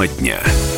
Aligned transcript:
Тема 0.00 0.08
дня. 0.08 0.69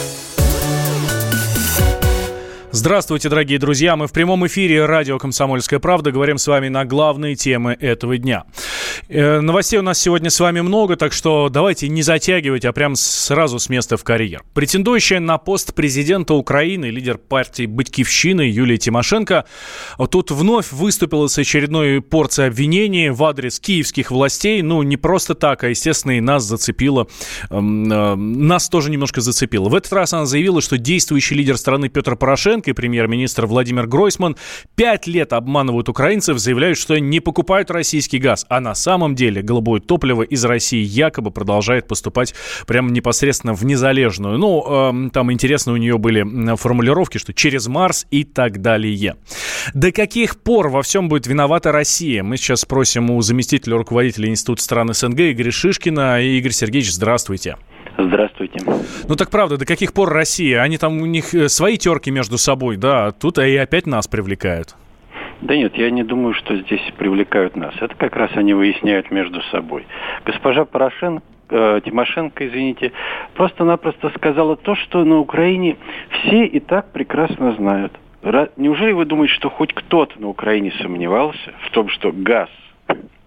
Здравствуйте, 2.82 3.28
дорогие 3.28 3.60
друзья. 3.60 3.94
Мы 3.94 4.08
в 4.08 4.12
прямом 4.12 4.44
эфире 4.48 4.86
радио 4.86 5.16
«Комсомольская 5.16 5.78
правда». 5.78 6.10
Говорим 6.10 6.36
с 6.36 6.48
вами 6.48 6.66
на 6.66 6.84
главные 6.84 7.36
темы 7.36 7.76
этого 7.78 8.18
дня. 8.18 8.42
Э, 9.08 9.38
новостей 9.38 9.78
у 9.78 9.82
нас 9.82 10.00
сегодня 10.00 10.30
с 10.30 10.40
вами 10.40 10.62
много, 10.62 10.96
так 10.96 11.12
что 11.12 11.48
давайте 11.48 11.88
не 11.88 12.02
затягивать, 12.02 12.64
а 12.64 12.72
прям 12.72 12.96
сразу 12.96 13.60
с 13.60 13.68
места 13.68 13.96
в 13.96 14.02
карьер. 14.02 14.42
Претендующая 14.52 15.20
на 15.20 15.38
пост 15.38 15.74
президента 15.74 16.34
Украины, 16.34 16.86
лидер 16.86 17.18
партии 17.18 17.66
«Батькивщины» 17.66 18.40
Юлия 18.40 18.78
Тимошенко 18.78 19.44
тут 20.10 20.32
вновь 20.32 20.72
выступила 20.72 21.28
с 21.28 21.38
очередной 21.38 22.00
порцией 22.00 22.48
обвинений 22.48 23.10
в 23.10 23.22
адрес 23.22 23.60
киевских 23.60 24.10
властей. 24.10 24.60
Ну, 24.60 24.82
не 24.82 24.96
просто 24.96 25.36
так, 25.36 25.62
а, 25.62 25.68
естественно, 25.68 26.18
и 26.18 26.20
нас 26.20 26.42
зацепило. 26.42 27.06
Эм, 27.50 27.92
э, 27.92 28.16
нас 28.16 28.68
тоже 28.68 28.90
немножко 28.90 29.20
зацепило. 29.20 29.68
В 29.68 29.76
этот 29.76 29.92
раз 29.92 30.14
она 30.14 30.26
заявила, 30.26 30.60
что 30.60 30.78
действующий 30.78 31.36
лидер 31.36 31.56
страны 31.56 31.88
Петр 31.88 32.16
Порошенко 32.16 32.71
Порошенко 32.72 32.80
и 32.80 32.82
премьер-министр 32.82 33.46
Владимир 33.46 33.86
Гройсман 33.86 34.36
пять 34.74 35.06
лет 35.06 35.32
обманывают 35.32 35.88
украинцев, 35.88 36.38
заявляют, 36.38 36.78
что 36.78 36.98
не 36.98 37.20
покупают 37.20 37.70
российский 37.70 38.18
газ, 38.18 38.46
а 38.48 38.60
на 38.60 38.74
самом 38.74 39.14
деле 39.14 39.42
голубое 39.42 39.80
топливо 39.80 40.22
из 40.22 40.44
России 40.44 40.82
якобы 40.82 41.30
продолжает 41.30 41.86
поступать 41.86 42.34
прямо 42.66 42.90
непосредственно 42.90 43.54
в 43.54 43.64
незалежную. 43.64 44.38
Ну, 44.38 45.06
э, 45.06 45.10
там 45.10 45.32
интересно 45.32 45.72
у 45.72 45.76
нее 45.76 45.98
были 45.98 46.56
формулировки, 46.56 47.18
что 47.18 47.32
через 47.32 47.68
Марс 47.68 48.06
и 48.10 48.24
так 48.24 48.60
далее. 48.60 49.16
До 49.74 49.92
каких 49.92 50.40
пор 50.40 50.68
во 50.68 50.82
всем 50.82 51.08
будет 51.08 51.26
виновата 51.26 51.72
Россия? 51.72 52.22
Мы 52.22 52.36
сейчас 52.36 52.60
спросим 52.60 53.10
у 53.10 53.20
заместителя 53.22 53.76
руководителя 53.76 54.28
Института 54.28 54.62
стран 54.62 54.92
СНГ 54.92 55.20
Игоря 55.20 55.50
Шишкина. 55.50 56.20
Игорь 56.20 56.52
Сергеевич, 56.52 56.92
здравствуйте. 56.92 57.56
Здравствуйте. 57.98 58.60
Ну 59.08 59.16
так 59.16 59.30
правда, 59.30 59.58
до 59.58 59.66
каких 59.66 59.92
пор 59.92 60.10
Россия? 60.10 60.62
Они 60.62 60.78
там 60.78 61.00
у 61.00 61.06
них 61.06 61.34
э, 61.34 61.48
свои 61.48 61.76
терки 61.76 62.10
между 62.10 62.38
собой, 62.38 62.76
да, 62.76 63.06
а 63.06 63.12
тут 63.12 63.38
и 63.38 63.56
опять 63.56 63.86
нас 63.86 64.08
привлекают. 64.08 64.74
Да 65.40 65.56
нет, 65.56 65.76
я 65.76 65.90
не 65.90 66.04
думаю, 66.04 66.34
что 66.34 66.56
здесь 66.56 66.82
привлекают 66.96 67.56
нас. 67.56 67.74
Это 67.80 67.94
как 67.96 68.14
раз 68.16 68.30
они 68.34 68.54
выясняют 68.54 69.10
между 69.10 69.42
собой. 69.50 69.86
Госпожа 70.24 70.64
Порошенко 70.64 71.22
э, 71.50 71.80
Тимошенко, 71.84 72.46
извините, 72.46 72.92
просто-напросто 73.34 74.10
сказала 74.16 74.56
то, 74.56 74.74
что 74.74 75.04
на 75.04 75.18
Украине 75.18 75.76
все 76.10 76.46
и 76.46 76.60
так 76.60 76.92
прекрасно 76.92 77.54
знают. 77.56 77.92
Неужели 78.56 78.92
вы 78.92 79.04
думаете, 79.04 79.34
что 79.34 79.50
хоть 79.50 79.74
кто-то 79.74 80.20
на 80.20 80.28
Украине 80.28 80.72
сомневался 80.80 81.52
в 81.66 81.70
том, 81.72 81.88
что 81.88 82.12
газ 82.12 82.48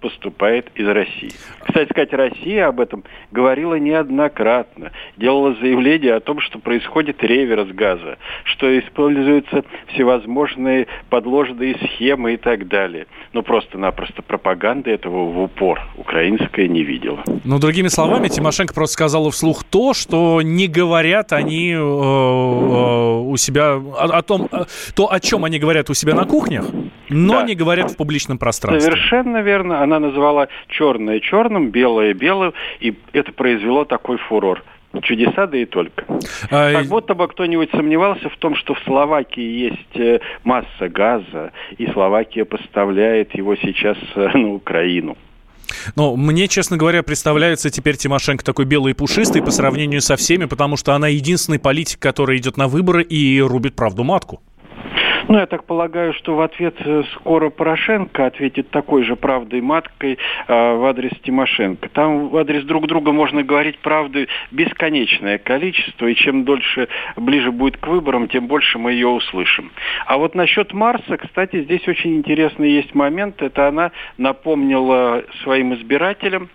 поступает 0.06 0.70
из 0.76 0.88
России. 0.88 1.32
Кстати 1.68 1.90
сказать, 1.90 2.14
Россия 2.14 2.68
об 2.68 2.80
этом 2.80 3.04
говорила 3.32 3.74
неоднократно. 3.74 4.92
Делала 5.18 5.56
заявление 5.56 6.14
о 6.14 6.20
том, 6.20 6.42
что 6.42 6.60
происходит 6.60 7.24
реверс 7.24 7.70
газа, 7.70 8.20
что 8.44 8.68
используются 8.78 9.66
всевозможные 9.88 10.86
подложные 11.10 11.76
схемы 11.78 12.36
и 12.36 12.38
так 12.38 12.68
далее. 12.68 13.08
Но 13.34 13.42
просто-напросто 13.42 14.22
пропаганды 14.22 14.92
этого 14.92 15.26
в 15.26 15.42
упор 15.42 15.82
украинская 15.98 16.68
не 16.68 16.84
видела. 16.84 17.24
Ну, 17.44 17.58
другими 17.58 17.88
словами, 17.88 18.28
Тимошенко 18.28 18.76
просто 18.76 18.94
сказала 18.94 19.32
вслух 19.32 19.64
то, 19.64 19.96
что 19.96 20.44
не 20.44 20.68
говорят 20.68 21.34
они 21.34 21.72
э, 21.72 21.78
э, 21.78 21.80
у 21.80 23.36
себя 23.38 23.72
о, 23.74 24.20
о 24.20 24.22
том, 24.22 24.48
э, 24.52 24.66
то, 24.94 25.12
о 25.12 25.20
чем 25.20 25.46
они 25.46 25.58
говорят 25.58 25.90
у 25.90 25.96
себя 25.96 26.14
на 26.14 26.26
кухнях, 26.26 26.66
но 27.10 27.42
да. 27.42 27.44
не 27.44 27.56
говорят 27.56 27.92
в 27.92 27.98
публичном 27.98 28.38
пространстве. 28.38 28.92
Совершенно 28.92 29.42
верно. 29.42 29.82
Она 29.82 30.00
называла 30.00 30.48
черное 30.68 31.20
черным, 31.20 31.70
белое 31.70 32.14
белым, 32.14 32.54
и 32.80 32.96
это 33.14 33.32
произвело 33.32 33.86
такой 33.86 34.18
фурор. 34.18 34.64
Чудеса, 35.04 35.46
да 35.48 35.58
и 35.58 35.66
только. 35.66 36.06
А... 36.50 36.72
Как 36.72 36.86
будто 36.86 37.16
бы 37.16 37.28
кто-нибудь 37.28 37.70
сомневался 37.72 38.30
в 38.30 38.38
том, 38.38 38.56
что 38.56 38.76
в 38.76 38.80
Словакии 38.86 39.42
есть 39.42 39.96
э, 39.96 40.20
масса 40.46 40.88
газа, 40.88 41.52
и 41.78 41.86
Словакия 41.88 42.46
поставляет 42.46 43.36
его 43.36 43.56
сейчас 43.58 43.98
э, 44.16 44.30
на 44.38 44.54
Украину. 44.54 45.18
Но 45.96 46.16
мне, 46.16 46.48
честно 46.48 46.78
говоря, 46.78 47.04
представляется 47.04 47.70
теперь 47.70 47.98
Тимошенко 47.98 48.44
такой 48.44 48.66
белый 48.66 48.92
и 48.92 48.96
пушистый 48.96 49.42
по 49.42 49.52
сравнению 49.52 50.02
со 50.02 50.16
всеми, 50.16 50.46
потому 50.46 50.78
что 50.78 50.94
она 50.94 51.08
единственный 51.08 51.60
политик, 51.60 52.00
который 52.00 52.38
идет 52.38 52.56
на 52.58 52.68
выборы 52.68 53.04
и 53.04 53.42
рубит 53.42 53.76
правду 53.76 54.04
матку. 54.04 54.42
Ну, 55.28 55.40
я 55.40 55.48
так 55.48 55.64
полагаю, 55.64 56.14
что 56.14 56.36
в 56.36 56.42
ответ 56.42 56.76
э, 56.80 57.04
скоро 57.16 57.50
Порошенко 57.50 58.28
ответит 58.28 58.70
такой 58.70 59.04
же 59.04 59.16
правдой 59.16 59.60
маткой 59.60 60.20
э, 60.48 60.76
в 60.76 60.86
адрес 60.86 61.12
Тимошенко. 61.24 61.90
Там 61.90 62.30
в 62.30 62.38
адрес 62.38 62.64
друг 62.64 62.86
друга 62.86 63.12
можно 63.12 63.42
говорить 63.42 63.80
правды 63.80 64.28
бесконечное 64.52 65.40
количество, 65.40 66.06
и 66.06 66.14
чем 66.14 66.44
дольше 66.44 66.90
ближе 67.16 67.52
будет 67.52 67.78
к 67.78 67.88
выборам, 67.88 68.28
тем 68.28 68.46
больше 68.46 68.78
мы 68.78 68.92
ее 68.92 69.08
услышим. 69.08 69.72
А 70.06 70.18
вот 70.18 70.36
насчет 70.36 70.74
Марса, 70.74 71.18
кстати, 71.18 71.64
здесь 71.64 71.88
очень 71.88 72.18
интересный 72.18 72.70
есть 72.72 72.94
момент. 72.94 73.42
Это 73.42 73.68
она 73.68 73.92
напомнила 74.20 75.24
своим 75.42 75.74
избирателям 75.74 76.50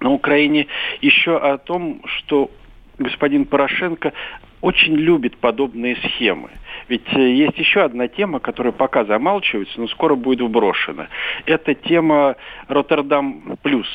на 0.00 0.10
Украине 0.10 0.66
еще 1.00 1.38
о 1.38 1.56
том, 1.56 2.02
что 2.04 2.50
господин 2.98 3.44
Порошенко 3.44 4.12
очень 4.60 4.94
любит 4.94 5.36
подобные 5.38 5.96
схемы. 5.96 6.50
Ведь 6.88 7.06
э, 7.14 7.32
есть 7.32 7.58
еще 7.58 7.82
одна 7.82 8.08
тема, 8.08 8.38
которая 8.38 8.72
пока 8.72 9.04
замалчивается, 9.04 9.80
но 9.80 9.88
скоро 9.88 10.14
будет 10.14 10.40
вброшена. 10.40 11.08
Это 11.46 11.74
тема 11.74 12.36
Роттердам 12.68 13.58
плюс. 13.62 13.88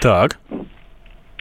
Так. 0.00 0.38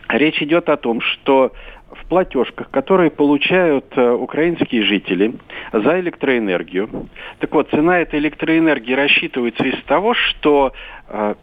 Речь 0.09 0.41
идет 0.41 0.69
о 0.69 0.77
том, 0.77 1.01
что 1.01 1.53
в 1.91 2.05
платежках, 2.05 2.69
которые 2.69 3.09
получают 3.09 3.85
э, 3.95 4.11
украинские 4.11 4.83
жители 4.83 5.33
за 5.73 5.99
электроэнергию. 5.99 7.09
Так 7.39 7.53
вот, 7.53 7.69
цена 7.71 7.99
этой 7.99 8.19
электроэнергии 8.19 8.93
рассчитывается 8.93 9.65
из 9.65 9.81
того, 9.83 10.13
что 10.13 10.73
э, 11.07 11.35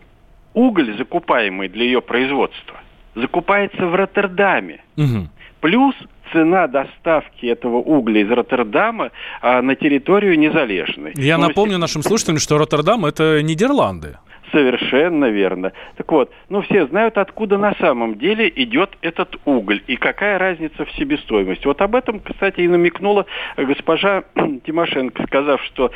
уголь, 0.55 0.97
закупаемый 0.97 1.69
для 1.69 1.85
ее 1.85 2.01
производства, 2.01 2.81
закупается 3.17 3.87
в 3.87 3.95
Роттердаме. 3.95 4.81
Угу. 4.97 5.29
Плюс 5.61 5.95
цена 6.33 6.67
доставки 6.67 7.47
этого 7.47 7.77
угля 7.77 8.21
из 8.21 8.31
Роттердама 8.31 9.11
а, 9.41 9.63
на 9.63 9.75
территорию 9.75 10.39
Незалежной. 10.39 11.13
Я 11.17 11.39
ну, 11.39 11.49
напомню 11.49 11.79
нашим 11.79 12.03
слушателям, 12.03 12.39
что 12.39 12.59
Роттердам– 12.59 13.05
это 13.07 13.43
Нидерланды. 13.43 14.19
Совершенно 14.53 15.27
верно. 15.27 15.73
Так 15.97 16.11
вот, 16.13 16.31
ну 16.49 16.63
все 16.63 16.87
знают, 16.87 17.19
откуда 17.19 17.59
на 17.59 17.75
самом 17.75 18.17
деле 18.17 18.53
идет 18.55 18.97
этот 19.03 19.37
уголь 19.45 19.83
и 19.87 19.97
какая 19.97 20.39
разница 20.39 20.85
в 20.85 20.93
себестоимости. 20.93 21.67
Вот 21.67 21.81
об 21.83 21.97
этом, 21.97 22.21
кстати, 22.21 22.61
и 22.61 22.69
намекнула 22.69 23.27
госпожа 23.57 24.23
Тимошенко, 24.65 25.25
сказав, 25.27 25.63
что 25.65 25.91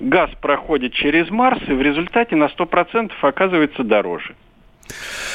газ 0.00 0.30
проходит 0.40 0.92
через 0.92 1.30
Марс 1.30 1.60
и 1.68 1.72
в 1.72 1.80
результате 1.82 2.36
на 2.36 2.46
100% 2.46 3.12
оказывается 3.20 3.84
дороже. 3.84 4.34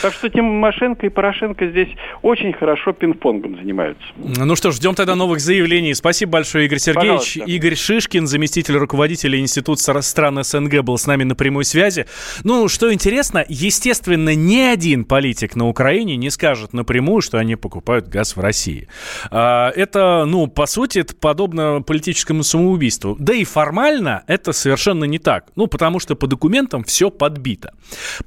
Так 0.02 0.13
что 0.13 0.30
Тимошенко 0.30 1.06
и 1.06 1.09
Порошенко 1.09 1.68
здесь 1.68 1.90
очень 2.22 2.53
хорошо 2.53 2.91
пинг-понгом 2.91 3.58
занимаются. 3.58 4.06
Ну 4.18 4.56
что 4.56 4.72
ж, 4.72 4.75
ждем 4.75 4.96
тогда 4.96 5.16
новых 5.16 5.40
заявлений. 5.40 5.94
Спасибо 5.94 6.34
большое, 6.34 6.66
Игорь 6.66 6.80
Сергеевич. 6.80 7.34
Пожалуйста. 7.34 7.52
Игорь 7.52 7.75
Шишкин, 7.75 8.28
заместитель 8.28 8.78
руководителя 8.78 9.40
Института 9.40 10.02
стран 10.02 10.44
СНГ, 10.44 10.81
был 10.81 10.97
с 10.97 11.07
нами 11.07 11.24
на 11.24 11.36
прямой 11.36 11.66
связи. 11.66 12.06
Ну, 12.44 12.68
что 12.68 12.94
интересно, 12.94 13.44
естественно, 13.47 14.36
ни 14.36 14.59
один 14.59 15.06
политик 15.06 15.56
на 15.56 15.68
Украине 15.68 16.16
не 16.16 16.30
скажет 16.30 16.74
напрямую, 16.74 17.22
что 17.22 17.38
они 17.40 17.56
покупают 17.56 18.07
газ 18.07 18.36
в 18.36 18.40
России. 18.40 18.88
А, 19.31 19.72
это, 19.75 20.25
ну, 20.25 20.47
по 20.47 20.66
сути, 20.66 21.00
это 21.00 21.16
подобно 21.16 21.81
политическому 21.81 22.44
самоубийству. 22.44 23.16
Да 23.19 23.34
и 23.34 23.44
формально 23.44 24.24
это 24.28 24.52
совершенно 24.52 25.06
не 25.06 25.19
так. 25.19 25.46
Ну, 25.56 25.68
потому 25.68 26.00
что 26.00 26.16
по 26.16 26.28
документам 26.28 26.84
все 26.84 27.10
подбито. 27.10 27.74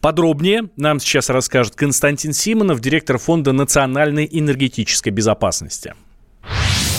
Подробнее 0.01 0.71
нам 0.77 0.99
сейчас 0.99 1.20
расскажет 1.29 1.51
расскажет 1.51 1.77
Константин 1.77 2.33
Симонов, 2.33 2.81
директор 2.81 3.19
Фонда 3.19 3.53
национальной 3.53 4.29
энергетической 4.31 5.11
безопасности. 5.11 5.95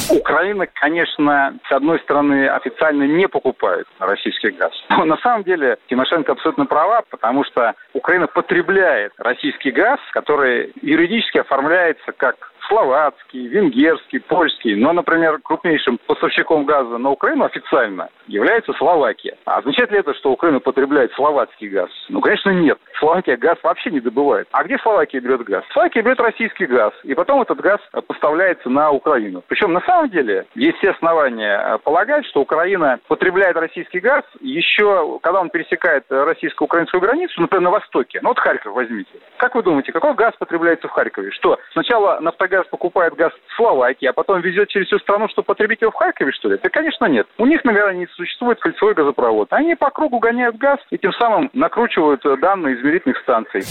Украина, 0.10 0.68
конечно, 0.68 1.58
с 1.70 1.72
одной 1.72 2.00
стороны, 2.00 2.50
официально 2.50 3.04
не 3.04 3.28
покупает 3.28 3.88
российский 4.00 4.50
газ. 4.50 4.72
Но 4.90 5.06
на 5.06 5.18
самом 5.18 5.44
деле 5.44 5.78
Тимошенко 5.90 6.34
абсолютно 6.34 6.66
права, 6.66 7.04
потому 7.10 7.46
что 7.46 7.74
Украина 7.94 8.28
потребляет 8.28 9.14
российский 9.18 9.72
газ, 9.72 10.00
который 10.12 10.74
юридически 10.82 11.38
оформляется 11.38 12.12
как 12.12 12.51
словацкий, 12.68 13.48
венгерский, 13.48 14.20
польский. 14.20 14.76
Но, 14.76 14.94
например, 14.94 15.40
крупнейшим 15.44 16.00
поставщиком 16.08 16.66
газа 16.66 16.98
на 16.98 17.10
Украину 17.10 17.46
официально 17.46 18.10
является 18.28 18.74
Словакия. 18.74 19.38
А 19.46 19.58
означает 19.58 19.92
ли 19.92 20.00
это, 20.00 20.14
что 20.14 20.32
Украина 20.32 20.60
потребляет 20.60 21.12
словацкий 21.14 21.68
газ? 21.70 21.90
Ну, 22.10 22.22
конечно, 22.22 22.50
нет. 22.52 22.78
Словакия 23.00 23.36
газ 23.36 23.58
вообще 23.64 23.92
не 23.92 24.00
добывает. 24.00 24.48
А 24.52 24.64
где 24.64 24.78
Словакия 24.78 25.20
берет 25.20 25.44
газ? 25.44 25.64
Словакия 25.74 26.02
берет 26.02 26.20
российский 26.20 26.66
газ, 26.66 26.94
и 27.04 27.14
потом 27.14 27.42
этот 27.42 27.60
газ 27.60 27.80
поставляется 28.08 28.70
на 28.70 28.92
Украину. 28.92 29.44
Причем, 29.48 29.74
на 29.74 29.82
самом 29.82 30.10
деле, 30.10 30.46
есть 30.56 30.78
все 30.78 30.92
основания 30.92 31.58
э, 31.58 31.78
полагать, 31.80 32.26
что 32.28 32.42
Украина 32.42 33.00
потребляет 33.08 33.56
российский 33.58 34.00
газ 34.00 34.24
еще, 34.40 35.20
когда 35.22 35.42
он 35.42 35.50
пересекает 35.50 36.06
российско-украинскую 36.10 37.02
границу, 37.02 37.42
например, 37.42 37.64
на 37.64 37.72
востоке. 37.72 38.20
Ну, 38.22 38.30
вот 38.30 38.40
Харьков 38.40 38.74
возьмите. 38.74 39.12
Как 39.38 39.56
вы 39.56 39.64
думаете, 39.64 39.92
какой 39.92 40.14
газ 40.14 40.34
потребляется 40.38 40.88
в 40.88 40.92
Харькове? 40.92 41.32
Что, 41.32 41.58
сначала 41.74 42.20
нафтогаз 42.20 42.51
газ 42.52 42.68
покупает 42.68 43.16
газ 43.16 43.32
в 43.48 43.56
Словакии, 43.56 44.06
а 44.06 44.14
потом 44.14 44.42
везет 44.42 44.70
через 44.70 44.88
всю 44.88 45.00
страну, 45.00 45.28
чтобы 45.30 45.46
потребить 45.48 45.82
его 45.82 45.92
в 45.92 45.96
Харькове, 45.96 46.32
что 46.34 46.50
ли? 46.50 46.60
Да, 46.62 46.70
конечно, 46.70 47.06
нет. 47.06 47.26
У 47.38 47.46
них 47.46 47.64
на 47.64 47.74
границе 47.74 48.14
существует 48.14 48.60
кольцевой 48.60 48.94
газопровод. 48.94 49.48
Они 49.52 49.76
по 49.76 49.90
кругу 49.90 50.20
гоняют 50.20 50.58
газ 50.58 50.78
и 50.92 50.98
тем 50.98 51.14
самым 51.14 51.50
накручивают 51.54 52.22
данные 52.40 52.76
измерительных 52.76 53.18
станций. 53.20 53.64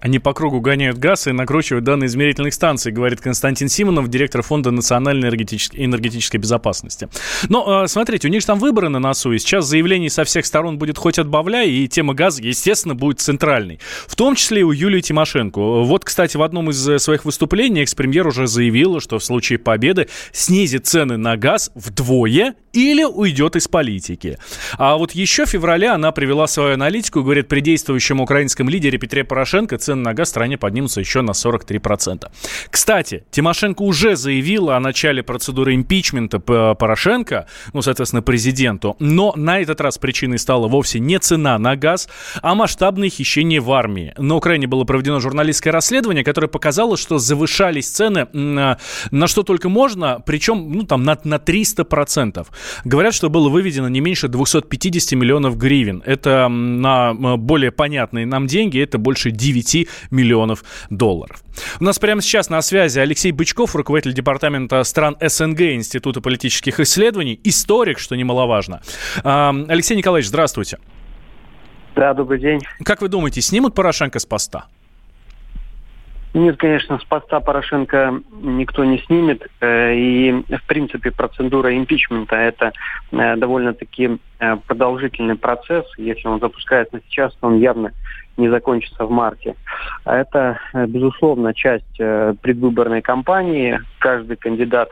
Они 0.00 0.18
по 0.20 0.32
кругу 0.32 0.60
гоняют 0.60 0.98
газ 0.98 1.26
и 1.26 1.32
накручивают 1.32 1.84
данные 1.84 2.06
измерительных 2.06 2.54
станций, 2.54 2.92
говорит 2.92 3.20
Константин 3.20 3.68
Симонов, 3.68 4.08
директор 4.08 4.42
Фонда 4.42 4.70
национальной 4.70 5.22
энергетической, 5.22 5.84
энергетической 5.84 6.36
безопасности. 6.36 7.08
Но, 7.48 7.84
э, 7.84 7.88
смотрите, 7.88 8.28
у 8.28 8.30
них 8.30 8.42
же 8.42 8.46
там 8.46 8.60
выборы 8.60 8.88
на 8.88 9.00
носу, 9.00 9.32
и 9.32 9.38
сейчас 9.38 9.66
заявлений 9.66 10.08
со 10.08 10.22
всех 10.24 10.46
сторон 10.46 10.78
будет 10.78 10.98
хоть 10.98 11.18
отбавляй, 11.18 11.68
и 11.68 11.88
тема 11.88 12.14
газа, 12.14 12.42
естественно, 12.42 12.94
будет 12.94 13.18
центральной. 13.20 13.80
В 14.06 14.14
том 14.14 14.36
числе 14.36 14.60
и 14.60 14.64
у 14.64 14.70
Юлии 14.70 15.00
Тимошенко. 15.00 15.58
Вот, 15.58 16.04
кстати, 16.04 16.36
в 16.36 16.42
одном 16.42 16.70
из 16.70 16.88
э, 16.88 16.98
своих 17.00 17.24
выступлений 17.24 17.82
экс-премьер 17.82 18.26
уже 18.26 18.46
заявила, 18.46 19.00
что 19.00 19.18
в 19.18 19.24
случае 19.24 19.58
победы 19.58 20.08
снизит 20.30 20.86
цены 20.86 21.16
на 21.16 21.36
газ 21.36 21.72
вдвое 21.74 22.54
или 22.72 23.02
уйдет 23.02 23.56
из 23.56 23.66
политики. 23.66 24.38
А 24.76 24.96
вот 24.96 25.12
еще 25.12 25.44
в 25.44 25.50
феврале 25.50 25.88
она 25.88 26.12
привела 26.12 26.46
свою 26.46 26.74
аналитику 26.74 27.20
и 27.20 27.22
говорит, 27.22 27.48
при 27.48 27.60
действующем 27.60 28.20
украинском 28.20 28.68
лидере 28.68 28.98
Петре 28.98 29.24
Порошенко 29.24 29.78
цены 29.88 30.02
на 30.02 30.12
газ 30.12 30.28
в 30.28 30.30
стране 30.30 30.58
поднимутся 30.58 31.00
еще 31.00 31.22
на 31.22 31.30
43%. 31.30 32.28
Кстати, 32.70 33.24
Тимошенко 33.30 33.82
уже 33.82 34.16
заявила 34.16 34.76
о 34.76 34.80
начале 34.80 35.22
процедуры 35.22 35.74
импичмента 35.74 36.40
Порошенко, 36.40 37.46
ну, 37.72 37.80
соответственно, 37.80 38.20
президенту, 38.20 38.96
но 38.98 39.32
на 39.34 39.60
этот 39.60 39.80
раз 39.80 39.96
причиной 39.96 40.38
стала 40.38 40.68
вовсе 40.68 41.00
не 41.00 41.18
цена 41.18 41.58
на 41.58 41.74
газ, 41.76 42.08
а 42.42 42.54
масштабное 42.54 43.08
хищение 43.08 43.60
в 43.60 43.72
армии. 43.72 44.12
На 44.18 44.34
Украине 44.36 44.66
было 44.66 44.84
проведено 44.84 45.20
журналистское 45.20 45.72
расследование, 45.72 46.22
которое 46.22 46.48
показало, 46.48 46.98
что 46.98 47.18
завышались 47.18 47.88
цены 47.88 48.26
на, 48.34 48.78
на 49.10 49.26
что 49.26 49.42
только 49.42 49.70
можно, 49.70 50.20
причем, 50.26 50.70
ну, 50.70 50.82
там, 50.82 51.02
на, 51.02 51.18
на 51.24 51.36
300%. 51.36 52.46
Говорят, 52.84 53.14
что 53.14 53.30
было 53.30 53.48
выведено 53.48 53.88
не 53.88 54.00
меньше 54.00 54.28
250 54.28 55.18
миллионов 55.18 55.56
гривен. 55.56 56.02
Это 56.04 56.48
на 56.48 57.14
более 57.36 57.70
понятные 57.70 58.26
нам 58.26 58.46
деньги, 58.46 58.78
это 58.78 58.98
больше 58.98 59.30
9 59.30 59.77
миллионов 60.10 60.64
долларов. 60.90 61.42
У 61.78 61.84
нас 61.84 61.98
прямо 61.98 62.22
сейчас 62.22 62.50
на 62.50 62.60
связи 62.62 62.98
Алексей 62.98 63.30
Бычков, 63.30 63.76
руководитель 63.76 64.14
департамента 64.14 64.82
стран 64.84 65.16
СНГ 65.20 65.60
Института 65.60 66.20
политических 66.20 66.80
исследований, 66.80 67.38
историк, 67.44 67.98
что 67.98 68.16
немаловажно. 68.16 68.80
Алексей 69.22 69.96
Николаевич, 69.96 70.28
здравствуйте. 70.28 70.78
Да, 71.94 72.14
добрый 72.14 72.38
день. 72.40 72.60
Как 72.84 73.02
вы 73.02 73.08
думаете, 73.08 73.40
снимут 73.40 73.74
Порошенко 73.74 74.18
с 74.18 74.26
поста? 74.26 74.66
Нет, 76.38 76.56
конечно, 76.56 77.00
с 77.00 77.04
поста 77.04 77.40
Порошенко 77.40 78.20
никто 78.42 78.84
не 78.84 78.98
снимет. 78.98 79.44
Э, 79.60 79.92
и, 79.92 80.30
в 80.32 80.66
принципе, 80.68 81.10
процедура 81.10 81.76
импичмента– 81.76 82.36
это 82.36 82.72
э, 83.10 83.36
довольно-таки 83.36 84.18
э, 84.38 84.56
продолжительный 84.68 85.34
процесс. 85.34 85.84
Если 85.96 86.28
он 86.28 86.38
запускается 86.38 87.00
сейчас, 87.08 87.34
то 87.34 87.48
он 87.48 87.58
явно 87.58 87.90
не 88.36 88.48
закончится 88.48 89.04
в 89.04 89.10
марте. 89.10 89.56
А 90.04 90.16
это, 90.16 90.60
безусловно, 90.86 91.52
часть 91.54 91.96
предвыборной 91.96 93.02
кампании. 93.02 93.80
Каждый 93.98 94.36
кандидат 94.36 94.90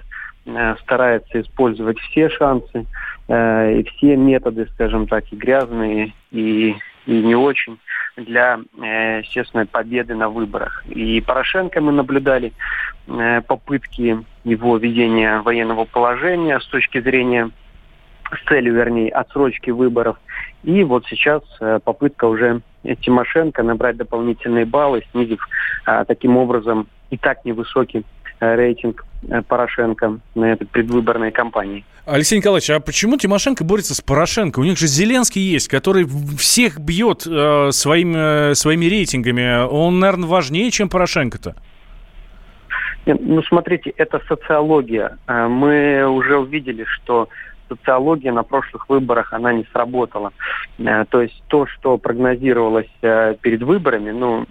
старается 0.80 1.40
использовать 1.40 2.00
все 2.00 2.28
шансы 2.28 2.86
и 3.28 3.86
все 3.88 4.16
методы, 4.16 4.66
скажем 4.74 5.06
так, 5.06 5.32
и 5.32 5.36
грязные, 5.36 6.12
и, 6.32 6.74
и 7.06 7.22
не 7.22 7.34
очень 7.34 7.78
для, 8.16 8.60
э, 8.82 9.20
естественно, 9.20 9.66
победы 9.66 10.14
на 10.14 10.28
выборах. 10.28 10.84
И 10.88 11.20
Порошенко 11.20 11.80
мы 11.80 11.92
наблюдали 11.92 12.52
э, 13.06 13.42
попытки 13.42 14.24
его 14.44 14.76
ведения 14.76 15.40
военного 15.40 15.84
положения 15.84 16.58
с 16.58 16.66
точки 16.66 17.00
зрения 17.00 17.50
с 18.32 18.48
целью, 18.48 18.74
вернее, 18.74 19.10
отсрочки 19.10 19.70
выборов. 19.70 20.18
И 20.64 20.82
вот 20.82 21.06
сейчас 21.06 21.42
э, 21.60 21.78
попытка 21.84 22.24
уже 22.26 22.60
Тимошенко 23.00 23.62
набрать 23.62 23.96
дополнительные 23.96 24.64
баллы, 24.64 25.02
снизив 25.10 25.40
таким 26.06 26.36
образом 26.36 26.86
и 27.10 27.16
так 27.16 27.44
невысокий 27.44 28.04
рейтинг 28.40 29.04
Порошенко 29.48 30.18
на 30.34 30.52
этой 30.52 30.66
предвыборной 30.66 31.32
кампании. 31.32 31.84
Алексей 32.06 32.38
Николаевич, 32.38 32.70
а 32.70 32.78
почему 32.78 33.16
Тимошенко 33.16 33.64
борется 33.64 33.94
с 33.94 34.00
Порошенко? 34.00 34.60
У 34.60 34.64
них 34.64 34.78
же 34.78 34.86
Зеленский 34.86 35.42
есть, 35.42 35.66
который 35.66 36.06
всех 36.38 36.78
бьет 36.78 37.26
э, 37.26 37.72
своими, 37.72 38.50
э, 38.50 38.54
своими 38.54 38.86
рейтингами. 38.86 39.66
Он, 39.66 39.98
наверное, 39.98 40.28
важнее, 40.28 40.70
чем 40.70 40.88
Порошенко-то. 40.88 41.56
Ну, 43.06 43.42
смотрите, 43.42 43.90
это 43.96 44.20
социология. 44.28 45.18
Э, 45.26 45.48
мы 45.48 46.06
уже 46.08 46.36
увидели, 46.36 46.84
что 46.84 47.28
социология 47.68 48.30
на 48.30 48.44
прошлых 48.44 48.88
выборах, 48.88 49.32
она 49.32 49.52
не 49.52 49.66
сработала. 49.72 50.32
Э, 50.78 51.06
то 51.08 51.22
есть 51.22 51.42
то, 51.48 51.66
что 51.66 51.98
прогнозировалось 51.98 52.90
перед 53.00 53.62
выборами, 53.64 54.12
ну, 54.12 54.46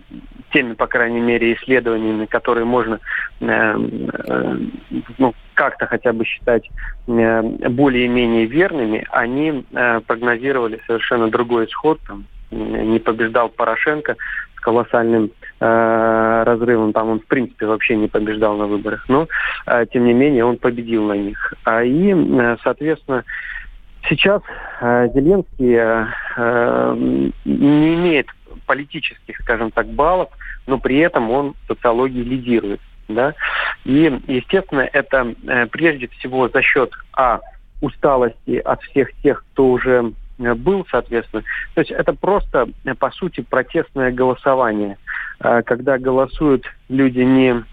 теми, 0.51 0.73
по 0.73 0.87
крайней 0.87 1.21
мере, 1.21 1.53
исследованиями, 1.53 2.25
которые 2.25 2.65
можно 2.65 2.99
ну, 3.39 5.33
как-то 5.53 5.85
хотя 5.87 6.13
бы 6.13 6.25
считать 6.25 6.69
э, 7.07 7.41
более-менее 7.69 8.45
верными, 8.45 9.05
они 9.09 9.65
э, 9.71 10.01
прогнозировали 10.01 10.81
совершенно 10.85 11.29
другой 11.29 11.65
исход. 11.65 11.99
Там, 12.07 12.25
не 12.51 12.99
побеждал 12.99 13.49
Порошенко 13.49 14.15
с 14.55 14.59
колоссальным 14.61 15.31
э, 15.59 16.43
разрывом, 16.45 16.93
там 16.93 17.09
он 17.09 17.19
в 17.19 17.25
принципе 17.25 17.65
вообще 17.65 17.95
не 17.95 18.07
побеждал 18.07 18.55
на 18.57 18.67
выборах, 18.67 19.05
но 19.07 19.27
э, 19.65 19.85
тем 19.91 20.05
не 20.05 20.13
менее 20.13 20.45
он 20.45 20.57
победил 20.57 21.05
на 21.05 21.13
них. 21.13 21.53
А, 21.63 21.83
и, 21.83 22.13
э, 22.13 22.57
соответственно, 22.63 23.23
сейчас 24.09 24.41
э, 24.81 25.09
Зеленский 25.13 25.75
э, 25.75 26.05
э, 26.37 26.95
не 27.45 27.95
имеет 27.95 28.27
политических, 28.65 29.37
скажем 29.39 29.71
так, 29.71 29.87
баллов, 29.87 30.29
но 30.67 30.77
при 30.77 30.97
этом 30.97 31.29
он 31.31 31.53
в 31.53 31.67
социологии 31.73 32.23
лидирует 32.23 32.81
да, 33.07 33.35
и, 33.83 34.19
естественно, 34.25 34.89
это 34.91 35.35
э, 35.45 35.67
прежде 35.67 36.07
всего 36.07 36.49
за 36.49 36.63
счет, 36.63 36.91
а, 37.13 37.39
усталости 37.81 38.57
от 38.57 38.81
всех 38.83 39.09
тех, 39.21 39.43
кто 39.51 39.71
уже 39.71 40.13
э, 40.39 40.53
был, 40.53 40.85
соответственно. 40.89 41.43
То 41.73 41.81
есть 41.81 41.91
это 41.91 42.13
просто, 42.13 42.69
э, 42.83 42.95
по 42.95 43.11
сути, 43.11 43.41
протестное 43.41 44.11
голосование, 44.11 44.97
э, 45.39 45.61
когда 45.63 45.97
голосуют 45.97 46.65
люди 46.89 47.19
не 47.19 47.63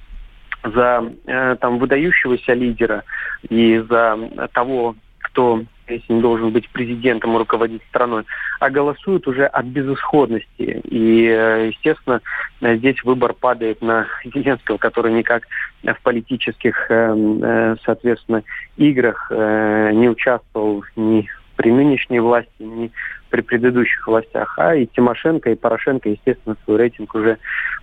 за 0.64 1.12
там 1.60 1.78
выдающегося 1.80 2.52
лидера 2.52 3.02
и 3.48 3.78
за 3.78 4.16
того, 4.52 4.94
кто 5.32 5.64
если 5.88 6.12
не 6.12 6.20
должен 6.20 6.50
быть 6.50 6.68
президентом 6.70 7.34
и 7.34 7.38
руководить 7.38 7.82
страной, 7.88 8.24
а 8.60 8.70
голосуют 8.70 9.26
уже 9.26 9.46
от 9.46 9.66
безысходности. 9.66 10.80
И, 10.84 11.26
э, 11.26 11.68
естественно, 11.68 12.20
здесь 12.60 13.02
выбор 13.04 13.34
падает 13.34 13.82
на 13.82 14.06
Зеленского, 14.24 14.78
который 14.78 15.12
никак 15.12 15.44
в 15.82 16.00
политических, 16.02 16.90
э, 16.90 17.14
э, 17.42 17.76
соответственно, 17.84 18.42
играх 18.76 19.30
не 19.30 20.08
участвовал 20.08 20.84
ни 20.96 21.28
при 21.56 21.70
нынешней 21.70 22.20
власти, 22.20 22.50
ни 22.60 22.90
при 23.30 23.42
предыдущих 23.42 24.06
властях. 24.06 24.54
А 24.58 24.74
и 24.74 24.86
Тимошенко, 24.86 25.50
и 25.50 25.56
Порошенко, 25.56 26.08
естественно, 26.08 26.56
свой 26.64 26.78
рейтинг 26.78 27.14
уже, 27.14 27.38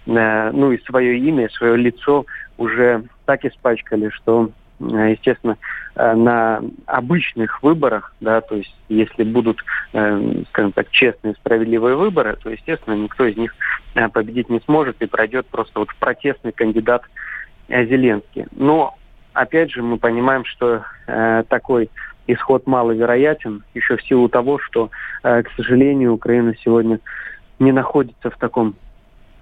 ну 0.06 0.72
и 0.72 0.82
свое 0.84 1.18
имя, 1.20 1.50
свое 1.50 1.78
лицо 1.78 2.26
уже 2.58 3.04
так 3.26 3.46
испачкали, 3.46 4.10
что 4.10 4.50
естественно, 4.80 5.58
э, 5.96 6.14
на 6.14 6.62
обычных 6.86 7.62
выборах, 7.62 8.14
да, 8.20 8.42
то 8.42 8.56
есть 8.56 8.74
если 8.88 9.24
будут, 9.24 9.64
э, 9.94 10.44
скажем 10.50 10.72
так, 10.72 10.90
честные, 10.92 11.36
справедливые 11.36 11.96
выборы, 11.96 12.38
то, 12.42 12.50
естественно, 12.50 12.96
никто 12.96 13.26
из 13.26 13.38
них 13.38 13.54
победить 14.14 14.50
не 14.50 14.60
сможет 14.62 15.02
и 15.02 15.08
пройдет 15.08 15.48
просто 15.48 15.80
вот 15.80 15.90
протестный 16.00 16.52
кандидат 16.52 17.04
Зеленский. 17.68 18.46
Но, 18.52 18.96
опять 19.34 19.72
же, 19.72 19.84
мы 19.84 19.98
понимаем, 19.98 20.46
что 20.46 20.84
такой 21.50 21.90
исход 22.28 22.66
маловероятен, 22.68 23.64
еще 23.74 23.98
в 23.98 24.04
силу 24.04 24.30
того, 24.30 24.60
что, 24.60 24.90
к 25.22 25.46
сожалению, 25.56 26.14
Украина 26.14 26.56
сегодня 26.64 27.00
не 27.60 27.72
находится 27.72 28.30
в 28.30 28.38
таком 28.38 28.76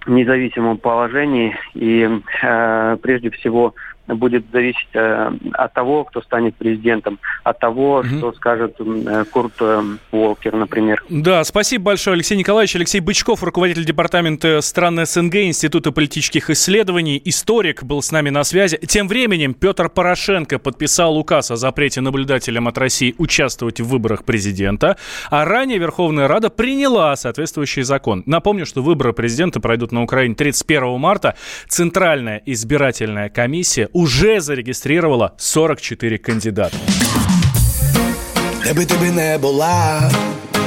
независимом 0.07 0.77
положении, 0.77 1.55
и 1.73 2.09
э, 2.41 2.97
прежде 3.01 3.29
всего 3.31 3.75
будет 4.07 4.45
зависеть 4.51 4.87
э, 4.93 5.31
от 5.53 5.73
того, 5.73 6.03
кто 6.05 6.21
станет 6.21 6.55
президентом, 6.55 7.19
от 7.43 7.59
того, 7.59 8.01
mm-hmm. 8.01 8.17
что 8.17 8.33
скажет 8.33 8.75
э, 8.79 9.25
Курт 9.31 9.53
э, 9.59 9.81
Уолкер, 10.11 10.55
например. 10.55 11.03
Да, 11.09 11.43
спасибо 11.43 11.85
большое, 11.85 12.15
Алексей 12.15 12.37
Николаевич. 12.37 12.75
Алексей 12.75 12.99
Бычков, 12.99 13.43
руководитель 13.43 13.85
департамента 13.85 14.61
стран 14.61 15.05
СНГ, 15.05 15.35
Института 15.35 15.91
политических 15.91 16.49
исследований, 16.49 17.21
историк, 17.23 17.83
был 17.83 18.01
с 18.01 18.11
нами 18.11 18.29
на 18.29 18.43
связи. 18.43 18.77
Тем 18.77 19.07
временем 19.07 19.53
Петр 19.53 19.89
Порошенко 19.89 20.59
подписал 20.59 21.17
указ 21.17 21.51
о 21.51 21.55
запрете 21.55 22.01
наблюдателям 22.01 22.67
от 22.67 22.77
России 22.77 23.15
участвовать 23.17 23.79
в 23.79 23.87
выборах 23.87 24.23
президента, 24.23 24.97
а 25.29 25.45
ранее 25.45 25.79
Верховная 25.79 26.27
Рада 26.27 26.49
приняла 26.49 27.15
соответствующий 27.15 27.83
закон. 27.83 28.23
Напомню, 28.25 28.65
что 28.65 28.81
выборы 28.81 29.13
президента 29.13 29.59
пройдут 29.59 29.91
на 29.91 30.03
Украине 30.03 30.35
31 30.35 30.99
марта. 30.99 31.35
Центральная 31.67 32.41
избирательная 32.45 33.29
комиссия 33.29 33.89
уже 33.97 34.41
зарегистрировала 34.41 35.31
44 35.37 36.17
кандидата. 36.19 36.77
Де 38.63 38.73
би 38.73 38.85
ти 38.85 39.11
не 39.11 39.37
була, 39.37 40.11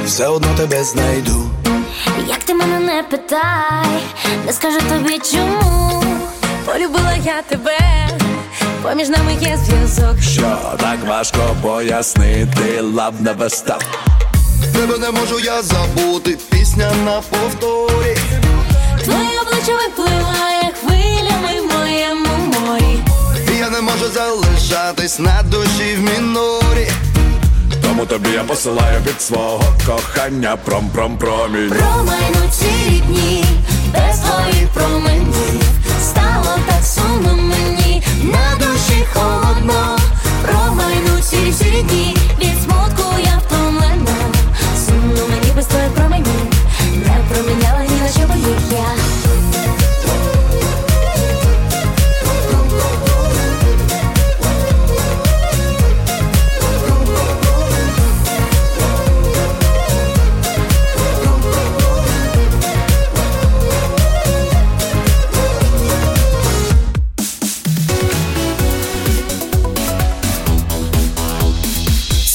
все 0.05 0.27
одно 0.27 0.47
тебе 0.57 0.83
знайду. 0.83 1.49
Як 2.27 2.43
ти 2.43 2.53
мене 2.53 2.79
не 2.79 3.03
питай, 3.03 4.01
не 4.45 4.53
скажу 4.53 4.79
тобі 4.89 5.19
чому. 5.31 6.03
Полюбила 6.65 7.13
я 7.25 7.41
тебе, 7.41 7.79
поміж 8.83 9.09
нами 9.09 9.33
є 9.41 9.57
зв'язок. 9.65 10.21
Що 10.21 10.57
так 10.79 10.97
важко 11.07 11.55
пояснити, 11.61 12.81
лав 12.81 13.13
не 13.21 13.33
вистав. 13.33 13.81
Тебе 14.73 14.97
не 14.97 15.11
можу 15.11 15.39
я 15.39 15.61
забути, 15.61 16.37
пісня 16.49 16.91
на 17.05 17.21
повторі. 17.21 18.17
Твоє 19.03 19.41
обличчя 19.41 19.71
випливає 19.87 20.71
хвилями 20.81 21.00
не 23.71 23.81
можу 23.81 24.05
залишатись 24.13 25.19
на 25.19 25.43
душі 25.43 25.95
в 25.97 26.01
мінорі. 26.01 26.91
Тому 27.81 28.05
тобі 28.05 28.29
я 28.29 28.43
посилаю 28.43 29.01
від 29.07 29.21
свого 29.21 29.63
кохання 29.85 30.57
пром-пром-промінь 30.65 31.69
Промайнуть 31.69 32.53
ці 32.53 33.03
дні, 33.07 33.45
без 33.93 34.19
твоїх 34.19 34.67
променів 34.73 35.61
Стало 36.03 36.57
так 36.67 36.83
сумно 36.85 37.35
мені, 37.35 38.03
на 38.23 38.55
душі 38.55 39.05
холодно. 39.13 39.97
Промайнуть 40.41 41.25
ці 41.25 41.49
всі 41.51 41.81
дні, 41.81 42.17